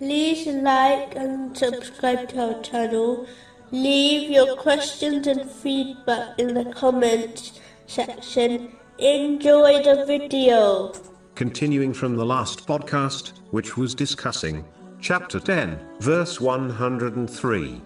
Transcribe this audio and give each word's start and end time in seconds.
like 0.00 1.14
and 1.16 1.56
subscribe 1.56 2.28
to 2.30 2.54
our 2.54 2.62
channel. 2.62 3.26
Leave 3.70 4.30
your 4.30 4.56
questions 4.56 5.26
and 5.26 5.50
feedback 5.50 6.38
in 6.38 6.54
the 6.54 6.64
comments 6.72 7.60
section. 7.86 8.72
Enjoy 8.98 9.82
the 9.82 10.04
video. 10.06 10.92
Continuing 11.34 11.92
from 11.92 12.16
the 12.16 12.24
last 12.24 12.66
podcast, 12.66 13.32
which 13.50 13.76
was 13.76 13.94
discussing 13.94 14.64
chapter 15.00 15.40
10, 15.40 15.78
verse 16.00 16.40
103. 16.40 17.80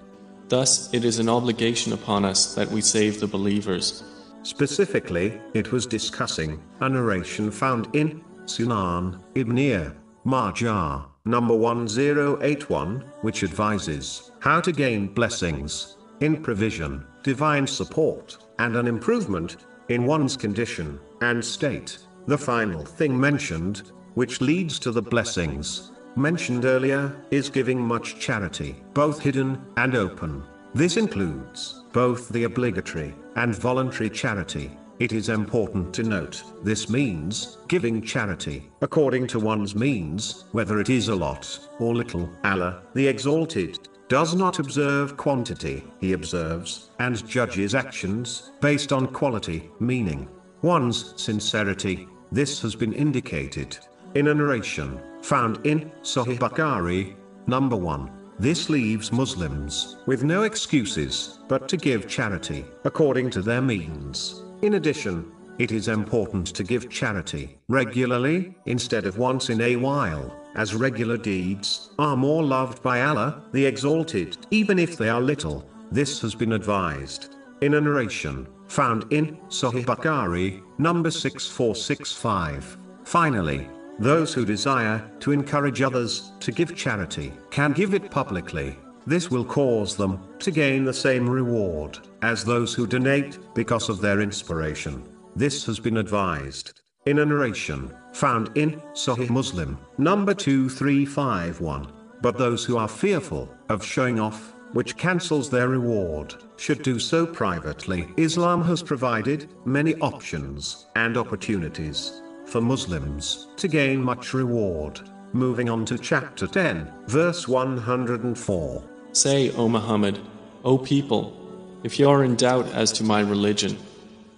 Thus, 0.48 0.92
it 0.94 1.04
is 1.04 1.18
an 1.18 1.28
obligation 1.28 1.92
upon 1.92 2.24
us 2.24 2.54
that 2.54 2.70
we 2.70 2.80
save 2.80 3.20
the 3.20 3.26
believers. 3.26 4.02
Specifically, 4.42 5.38
it 5.52 5.72
was 5.72 5.86
discussing 5.86 6.62
a 6.80 6.88
narration 6.88 7.50
found 7.50 7.94
in 7.94 8.22
Sunan 8.44 9.20
Ibn 9.34 9.94
Majah, 10.24 11.06
number 11.28 11.54
1081, 11.54 13.04
which 13.20 13.44
advises 13.44 14.32
how 14.40 14.60
to 14.60 14.72
gain 14.72 15.06
blessings 15.06 15.98
in 16.20 16.42
provision, 16.42 17.06
divine 17.22 17.66
support, 17.66 18.38
and 18.58 18.74
an 18.76 18.86
improvement 18.86 19.58
in 19.88 20.06
one's 20.06 20.36
condition 20.36 20.98
and 21.20 21.44
state. 21.44 21.98
The 22.26 22.38
final 22.38 22.84
thing 22.84 23.18
mentioned, 23.18 23.92
which 24.14 24.40
leads 24.40 24.78
to 24.80 24.90
the 24.90 25.02
blessings 25.02 25.92
mentioned 26.16 26.64
earlier, 26.64 27.14
is 27.30 27.48
giving 27.48 27.80
much 27.80 28.18
charity, 28.18 28.82
both 28.92 29.20
hidden 29.20 29.60
and 29.76 29.94
open. 29.94 30.42
This 30.74 30.96
includes 30.96 31.84
both 31.92 32.28
the 32.30 32.44
obligatory 32.44 33.14
and 33.36 33.54
voluntary 33.54 34.10
charity. 34.10 34.76
It 34.98 35.12
is 35.12 35.28
important 35.28 35.94
to 35.94 36.02
note, 36.02 36.42
this 36.64 36.88
means 36.88 37.58
giving 37.68 38.02
charity 38.02 38.68
according 38.80 39.28
to 39.28 39.38
one's 39.38 39.76
means, 39.76 40.46
whether 40.50 40.80
it 40.80 40.90
is 40.90 41.06
a 41.06 41.14
lot 41.14 41.68
or 41.78 41.94
little. 41.94 42.28
Allah, 42.42 42.82
the 42.94 43.06
Exalted, 43.06 43.88
does 44.08 44.34
not 44.34 44.58
observe 44.58 45.16
quantity, 45.16 45.84
he 46.00 46.14
observes 46.14 46.90
and 46.98 47.24
judges 47.28 47.76
actions 47.76 48.50
based 48.60 48.92
on 48.92 49.06
quality, 49.06 49.70
meaning 49.78 50.28
one's 50.62 51.14
sincerity 51.20 52.08
this 52.32 52.60
has 52.60 52.74
been 52.74 52.92
indicated 52.92 53.78
in 54.16 54.28
a 54.28 54.34
narration 54.34 55.00
found 55.22 55.64
in 55.64 55.92
Sahih 56.02 56.38
Bukhari, 56.38 57.14
number 57.46 57.76
1. 57.76 58.10
This 58.40 58.68
leaves 58.68 59.12
Muslims 59.12 59.96
with 60.06 60.24
no 60.24 60.42
excuses 60.42 61.38
but 61.46 61.68
to 61.68 61.76
give 61.76 62.08
charity 62.08 62.64
according 62.84 63.30
to 63.30 63.42
their 63.42 63.62
means. 63.62 64.42
In 64.60 64.74
addition, 64.74 65.30
it 65.58 65.70
is 65.70 65.86
important 65.86 66.48
to 66.48 66.64
give 66.64 66.90
charity 66.90 67.56
regularly 67.68 68.56
instead 68.66 69.06
of 69.06 69.16
once 69.16 69.50
in 69.50 69.60
a 69.60 69.76
while, 69.76 70.34
as 70.56 70.74
regular 70.74 71.16
deeds 71.16 71.90
are 71.96 72.16
more 72.16 72.42
loved 72.42 72.82
by 72.82 73.02
Allah, 73.02 73.44
the 73.52 73.64
Exalted, 73.64 74.36
even 74.50 74.80
if 74.80 74.96
they 74.96 75.08
are 75.08 75.20
little. 75.20 75.64
This 75.92 76.20
has 76.22 76.34
been 76.34 76.54
advised 76.54 77.36
in 77.60 77.74
a 77.74 77.80
narration 77.80 78.48
found 78.66 79.12
in 79.12 79.36
Sahih 79.48 79.84
Bukhari, 79.84 80.60
number 80.78 81.12
6465. 81.12 82.78
Finally, 83.04 83.68
those 84.00 84.34
who 84.34 84.44
desire 84.44 85.08
to 85.20 85.30
encourage 85.30 85.82
others 85.82 86.32
to 86.40 86.50
give 86.50 86.74
charity 86.74 87.32
can 87.50 87.72
give 87.72 87.94
it 87.94 88.10
publicly. 88.10 88.76
This 89.06 89.30
will 89.30 89.44
cause 89.44 89.96
them 89.96 90.18
to 90.40 90.50
gain 90.50 90.84
the 90.84 90.92
same 90.92 91.30
reward 91.30 92.00
as 92.22 92.44
those 92.44 92.74
who 92.74 92.86
donate 92.86 93.38
because 93.54 93.88
of 93.88 94.00
their 94.00 94.20
inspiration. 94.20 95.02
This 95.36 95.64
has 95.66 95.78
been 95.78 95.98
advised 95.98 96.80
in 97.06 97.20
a 97.20 97.24
narration 97.24 97.94
found 98.12 98.50
in 98.56 98.80
Sahih 98.92 99.30
Muslim, 99.30 99.78
number 99.96 100.34
2351. 100.34 101.92
But 102.20 102.36
those 102.36 102.64
who 102.64 102.76
are 102.76 102.88
fearful 102.88 103.54
of 103.68 103.84
showing 103.84 104.18
off 104.18 104.54
which 104.72 104.96
cancels 104.96 105.48
their 105.48 105.68
reward, 105.68 106.34
should 106.56 106.82
do 106.82 106.98
so 106.98 107.26
privately. 107.26 108.08
Islam 108.16 108.62
has 108.64 108.82
provided 108.82 109.48
many 109.64 109.94
options 109.96 110.86
and 110.96 111.16
opportunities 111.16 112.22
for 112.46 112.60
Muslims 112.60 113.48
to 113.56 113.68
gain 113.68 114.02
much 114.02 114.34
reward. 114.34 115.00
Moving 115.32 115.68
on 115.68 115.84
to 115.86 115.98
chapter 115.98 116.46
10, 116.46 116.90
verse 117.06 117.46
104. 117.46 118.84
Say, 119.12 119.50
O 119.52 119.68
Muhammad, 119.68 120.20
O 120.64 120.78
people, 120.78 121.47
if 121.82 121.98
you 121.98 122.08
are 122.08 122.24
in 122.24 122.36
doubt 122.36 122.66
as 122.68 122.92
to 122.92 123.04
my 123.04 123.20
religion, 123.20 123.76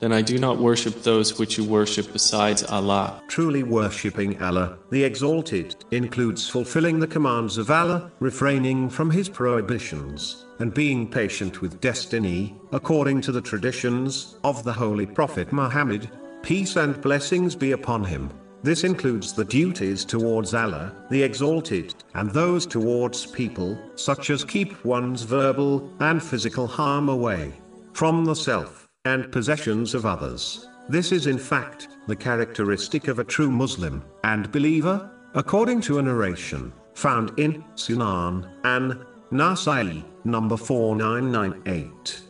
then 0.01 0.13
I 0.13 0.23
do 0.23 0.39
not 0.39 0.59
worship 0.59 1.03
those 1.03 1.39
which 1.39 1.59
you 1.59 1.65
worship 1.65 2.13
besides 2.13 2.65
Allah. 2.65 3.23
Truly 3.29 3.63
worshipping 3.63 4.43
Allah, 4.43 4.79
the 4.91 5.05
Exalted, 5.05 5.77
includes 5.91 6.49
fulfilling 6.49 7.01
the 7.01 7.07
commands 7.07 7.59
of 7.59 7.71
Allah, 7.71 8.11
refraining 8.19 8.89
from 8.89 9.11
His 9.11 9.29
prohibitions, 9.29 10.47
and 10.59 10.73
being 10.73 11.11
patient 11.11 11.61
with 11.61 11.81
destiny, 11.81 12.57
according 12.73 13.21
to 13.23 13.33
the 13.33 13.43
traditions 13.43 14.37
of 14.43 14.65
the 14.65 14.73
Holy 14.73 15.07
Prophet 15.07 15.53
Muhammad, 15.53 16.11
peace 16.43 16.77
and 16.77 17.01
blessings 17.01 17.55
be 17.55 17.73
upon 17.73 18.05
him. 18.05 18.31
This 18.63 18.85
includes 18.85 19.33
the 19.33 19.45
duties 19.45 20.05
towards 20.05 20.53
Allah, 20.53 20.93
the 21.11 21.23
Exalted, 21.23 21.95
and 22.15 22.31
those 22.31 22.67
towards 22.67 23.25
people, 23.25 23.79
such 23.95 24.29
as 24.29 24.45
keep 24.45 24.85
one's 24.85 25.23
verbal 25.23 25.91
and 26.01 26.23
physical 26.23 26.67
harm 26.67 27.09
away 27.09 27.55
from 27.95 28.25
the 28.25 28.37
self 28.37 28.89
and 29.07 29.33
possessions 29.33 29.95
of 29.95 30.05
others. 30.05 30.69
This 30.91 31.11
is 31.11 31.27
in 31.27 31.39
fact 31.39 31.89
the 32.07 32.17
characteristic 32.17 33.09
of 33.09 33.19
a 33.19 33.25
true 33.25 33.51
Muslim 33.51 34.05
and 34.25 34.53
believer, 34.53 35.11
according 35.35 35.81
to 35.83 35.99
a 35.99 36.03
narration 36.03 36.73
found 36.95 37.39
in 37.39 37.65
Sunan 37.77 38.47
an 38.65 39.07
Nasai, 39.33 40.05
number 40.25 40.57
4998. 40.57 42.30